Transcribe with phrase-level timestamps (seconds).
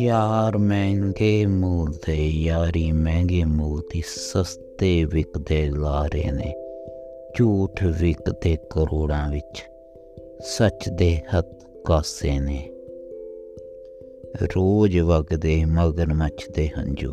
[0.00, 6.54] ਯਾਰ ਮਹਿੰਗੇ ਮੂਲ ਤੇ ਯਾਰੀ ਮਹਿੰਗੇ ਮੂਲ ਦੀ ਸਸਤੇ ਵਿਕਦੇ ਲਾਰੇ ਨੇ,
[7.36, 9.62] ਝੂਠ ਵਿਕਦੇ ਕਰੋੜਾਂ ਵਿੱਚ,
[10.40, 12.70] ਸੱਚ ਦੇ ਹੱਥ ਕਾਸੇ ਨੇ।
[14.56, 17.12] ਰੋਜ਼ ਵਗਦੇ ਮਗਰਮੱਛ ਦੇ ਹੰਝੂ,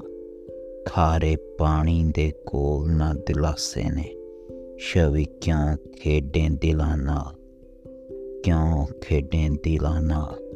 [0.86, 4.16] ਖਾਰੇ ਪਾਣੀ ਦੇ ਕੋਲ ਨਾ ਦਿਲਾਸੇ ਨੇ,
[4.78, 7.34] ਸ਼ਵੀ ਕਿਉਂ ਖੇਡੇ ਦਿਲਾਂ ਨਾਲ,
[8.44, 10.49] ਕਿਉਂ ਖੇਡੇ ਦਿਲਾਂ ਨਾਲ?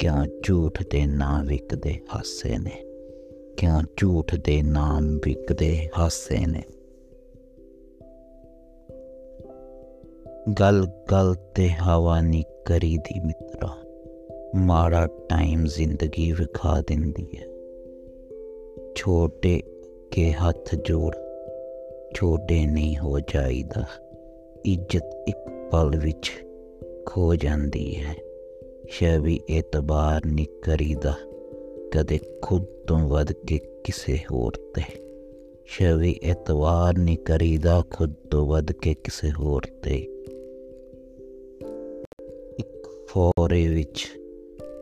[0.00, 2.84] ਕਿਉਂ ਝੂਠ ਦੇ ਨਾਂ ਵਿਕਦੇ ਹਾਸੇ ਨੇ?
[3.56, 6.62] ਕਿਉਂ ਝੂਠ ਦੇ ਨਾਮ ਵਿਕਦੇ ਹਾਸੇ ਨੇ?
[10.60, 13.76] ਗਲ ਗਲ ਤੇ ਹਵਾ ਨੀ ਕਰੀ ਦੀ ਮਿੱਤਰਾ।
[14.56, 17.46] ਮਾੜਾ ਟਾਈਮ ਜ਼ਿੰਦਗੀ ਵਿਖਾ ਦਿੰਦੀ ਹੈ
[18.94, 19.62] ਛੋਟੇ
[20.10, 21.16] ਕੇ ਹੱਥ ਜੋੜ,
[22.14, 23.84] ਛੋਟੇ ਨਹੀਂ ਹੋ ਜਾਈਦਾ।
[24.64, 26.32] ਇੱਜ਼ਤ ਇੱਕ ਪਲ ਵਿੱਚ
[27.06, 28.14] ਖੋ ਜਾਂਦੀ ਹੈ
[28.88, 31.14] ਸ਼ਵੀ ਇਤਬਾਰ ਨਹੀਂ ਕਰੀਦਾ,
[31.92, 34.82] ਕਦੇ ਖੁਦ ਤੋਂ ਵੱਧ ਕੇ ਕਿਸੇ ਹੋਰ ਤੇ।
[35.66, 39.96] ਸ਼ਵੀ ਇਤਵਾਰ ਨਹੀਂ ਕਰੀਦਾ, ਖੁਦ ਤੋਂ ਵੱਧ ਕੇ ਕਿਸੇ ਹੋਰ ਤੇ।
[42.58, 44.06] ਇੱਕ ਫੋਰੇ ਵਿੱਚ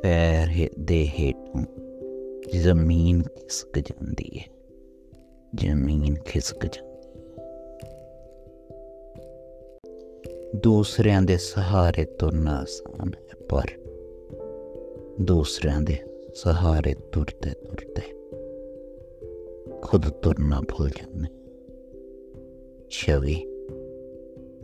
[0.02, 1.64] ਪੈਰ ਦੇ ਹੇਠੋਂ
[2.52, 4.44] ਜ਼ਮੀਨ ਖਿਸਕ ਜਾਂਦੀ ਹੈ
[5.54, 6.92] ਜ਼ਮੀਨ ਖਿਸਕ ਜਾਂਦੀ
[10.56, 13.81] ਦੂਸਰਿਆਂ ਦੇ ਸਹਾਰੇ ਤੁਰਨਾ ਆਸਾਨ ਹੈ, ਪਰ
[15.20, 15.96] ਦੂਸਰਿਆਂ ਦੇ
[16.34, 18.22] ਸਹਾਰੇ ਤੁਰਦੇ ਤੁਰਦੇ
[19.82, 21.28] ਖੁਦ ਤੁਰਨਾ ਭੁੱਲ ਜਾਂਦੇ।
[22.90, 23.34] ਛਵੀ,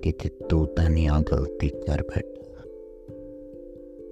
[0.03, 2.63] ਕਿਤੇ ਤੂੰ ਤਾਂ ਨਹੀਂ ਆ ਗਲਤੀ ਕਰ ਬੈਠਾ।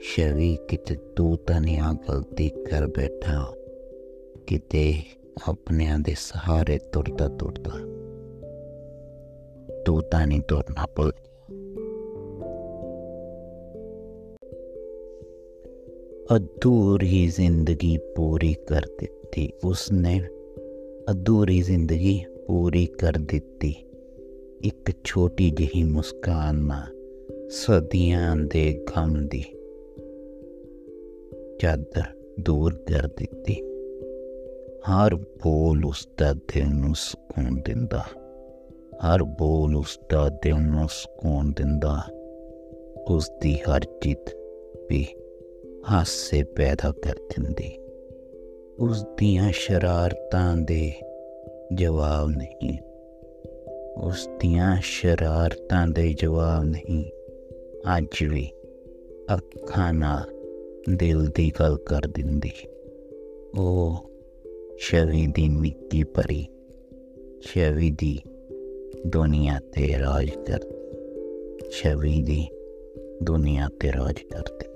[0.01, 3.55] ਛਵੀ, ਕਿਤੇ ਤੂੰ ਤਾਂ ਨਹੀਂ ਆ ਗਲਤੀ ਕਰ ਬੈਠਾ।
[4.47, 4.95] ਕਿਤੇ
[5.49, 7.71] ਆਪਣਿਆਂ ਦੇ ਸਹਾਰੇ ਤੁਰਦਾ ਤੁਰਦਾ
[9.87, 11.13] ਤੂੰ ਤਾਂ ਨਹੀਂ ਤੁਰਨਾ ਭੁੱਲ
[16.32, 20.20] अधूरी जिंदगी पूरी कर ਦਿੱਤੀ ਉਸਨੇ
[21.12, 23.76] ਅਧੂਰੀ ਜ਼ਿੰਦਗੀ ਪੂਰੀ ਕਰ ਦਿੱਤੀ
[24.62, 29.44] ਇੱਕ ਛੋਟੀ ਜਿਹੀ ਮੁਸਕਾਨ ਨਾਲ ਸਦੀਆਂ ਦੇ ਗਮ ਦੀ
[31.60, 32.04] ਚਾਦਰ
[32.40, 33.56] ਦੂਰ ਕਰ ਦਿੱਤੀ
[34.90, 38.04] ਹਰ ਬੋਲ ਉਸ ਦਾ ਦਿਲ ਨੂੰ ਸਕੂਨ ਦਿੰਦਾ
[39.06, 41.98] ਹਰ ਬੋਲ ਉਸ ਦਾ ਦਿਲ ਨੂੰ ਸਕੂਨ ਦਿੰਦਾ
[43.10, 44.36] ਉਸ ਦੀ ਹਰ ਜਿੱਤ
[44.90, 45.06] ਵੀ
[45.91, 47.79] ਹਾਸੇ ਪੈਦਾ ਕਰ ਦਿੰਦੀ।
[48.79, 50.93] ਉਸ ਦੀਆਂ ਸ਼ਰਾਰਤਾਂ ਦੇ
[51.75, 52.79] ਜਵਾਬ ਨਹੀਂ।
[53.97, 57.05] ਉਸ ਦੀਆਂ ਸ਼ਰਾਰਤਾਂ ਦੇ ਜਵਾਬ ਨਹੀਂ।
[57.99, 58.51] ਅੱਜ ਵੀ
[59.35, 60.23] ਅੱਖਾਂ ਨਾਲ
[60.97, 62.51] ਦਿਲ ਦੀ ਗੱਲ ਕਰ ਦਿੰਦੀ।
[63.59, 64.11] ਉਹ
[64.79, 66.47] ਸ਼ਵੀ ਦੀ ਨਿੱਕੀ ਪਰੀ
[67.41, 68.21] ਸ਼ਵੀ ਦੀ
[69.07, 70.91] ਦੁਨੀਆ ਤੇ ਰਾਜ ਕਰਦੀ।
[71.71, 72.49] ਸ਼ਵੀ ਦੀ
[73.23, 74.76] ਦੁਨੀਆ ਤੇ ਰਾਜ ਕਰਦੀ।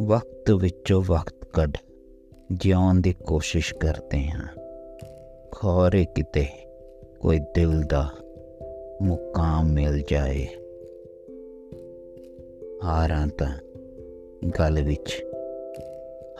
[0.00, 1.70] ਵਕਤ ਵਿੱਚੋਂ ਵਕਤ ਕੱਢ,
[2.52, 4.48] ਜਿਉਣ ਦੀ ਕੋਸ਼ਿਸ਼ ਕਰਦੇ ਹਾਂ।
[5.52, 6.46] ਖੋਰੇ ਕਿਤੇ
[7.20, 8.10] ਕੋਈ ਦਿਲ ਦਾ
[9.02, 10.46] ਮੁਕਾਮ ਮਿਲ ਜਾਏ।
[12.84, 13.58] ਹਾਰਾਂ ਤਾਂ
[14.60, 15.24] ਗਲ ਵਿੱਚ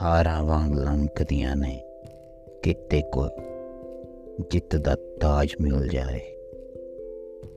[0.03, 1.83] ਹਾਰਾਂ ਵਾਂਗ ਲੰਕਦੀਆਂ ਨੇ,
[2.63, 3.43] ਕਿਤੇ ਕੋਈ
[4.51, 6.21] ਜਿੱਤ ਦਾ ਤਾਜ ਮਿਲ ਜਾਏ।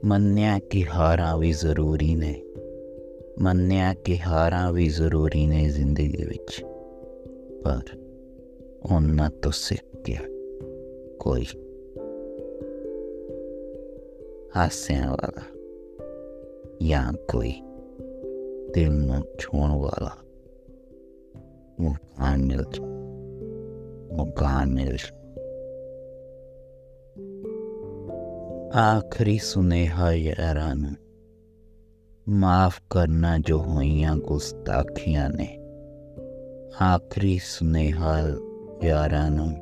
[0.04, 2.42] ਮੰਨਿਆ ਕਿ ਹਾਰਾਂ ਵੀ ਜ਼ਰੂਰੀ ਨੇ
[3.40, 6.64] ਮੰਨਿਆ ਕਿ ਹਾਰਾਂ ਵੀ ਜ਼ਰੂਰੀ ਨੇ ਜ਼ਿੰਦਗੀ ਵਿੱਚ।
[7.64, 7.80] ਪਰ
[8.92, 10.16] ਉਹਨਾਂ ਤੋਂ ਸਿੱਖ ਕੇ
[11.20, 11.46] ਕੋਈ
[14.56, 15.42] ਹਾਸਿਆਂ ਵਾਲਾ
[16.82, 17.52] ਜਾਂ ਕੋਈ
[18.74, 20.16] ਦਿਲ ਨੂੰ ਛੋਣ ਵਾਲਾ
[21.80, 22.64] ਮੁਕਾਨ ਮਿਲ
[24.16, 24.96] ਮੁਕਾਨ ਮਿਲ
[28.76, 31.05] ਆਖਰੀ ਸੁਨੇਹਾ ਯਾਰਾਂ ਨੂੰ
[32.28, 35.58] ਮਾਫ ਕਰਨਾ ਜੋ ਹੋਈਆਂ ਗੁਸਤਾਖੀਆਂ ਨੇ।
[36.82, 38.18] ਆਖਰੀ ਸੁਨੇਹਾ
[38.84, 39.56] ਯਾਰਾਂ ਨੂੰ,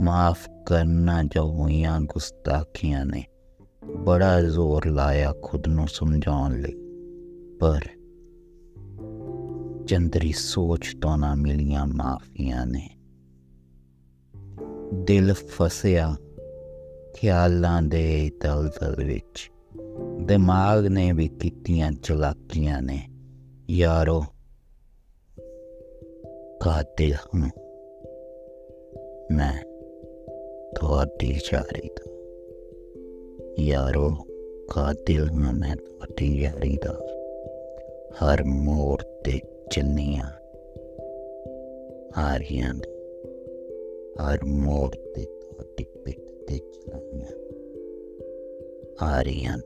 [0.00, 3.24] ਮਾਫ ਕਰਨਾ ਜੋ ਹੋਈਆਂ ਗੁਸਤਾਖੀਆਂ ਨੇ।
[3.96, 6.74] ਬੜਾ ਜ਼ੋਰ ਲਾਇਆ ਖੁਦ ਨੂੰ ਸਮਝਾਉਣ ਲਈ,
[7.60, 7.80] ਪਰ
[9.86, 12.88] ਚੰਦਰੀ ਸੋਚ ਤੋਂ ਨਾ ਮਿਲੀਆਂ ਮਾਫੀਆਂ ਨੇ।
[14.94, 16.16] ਦਿਲ ਫਸਿਆ
[17.14, 19.51] ਖਿਆਲਾਂ ਦੇ ਦਲਦਲ ਵਿੱਚ।
[20.26, 23.08] ਦਿਮਾਗ ਨੇ ਵੀ ਕੀਤੀਆਂ ਚਲਾਕੀਆਂ ਨੇ।
[23.70, 24.22] ਯਾਰੋ
[26.60, 27.48] ਕਾਤਿਲ ਹੂੰ
[29.36, 29.62] ਮੈਂ
[30.76, 32.12] ਤੁਹਾਡੀ ਯਾਰੀ ਦਾ?
[33.58, 34.16] ਯਾਰੋ
[34.70, 36.98] ਕਾਤਿਲ ਹਾਂ ਮੈਂ ਤੁਹਾਡੀ ਯਾਰੀ ਦਾ?
[38.12, 39.40] ਹਰ ਮੋੜ ਤੇ
[39.70, 40.30] ਚੰਨੀਆਂ
[42.74, 42.80] ਨੇ।
[44.22, 47.28] ਹਰ ਮੋੜ ਤੇ ਤੁਹਾਡੀ ਪਿੱਠ ਤੇ ਚਲਾਈਆਂ
[49.02, 49.58] ਆ ਰਹੀਆਂ